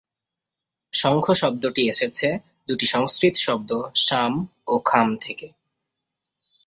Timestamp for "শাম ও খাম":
3.97-5.13